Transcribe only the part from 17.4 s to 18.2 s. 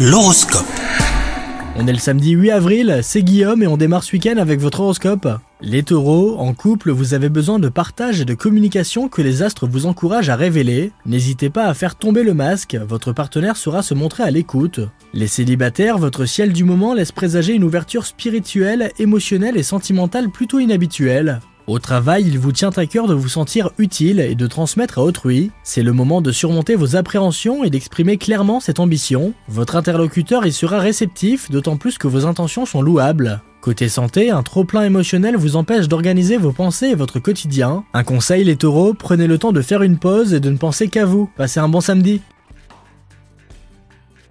une ouverture